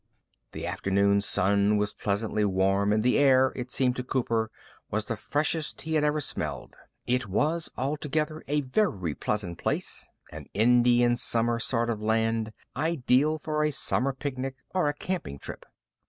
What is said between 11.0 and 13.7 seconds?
summer sort of land, ideal for a